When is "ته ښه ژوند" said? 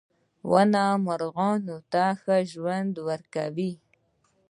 1.91-2.93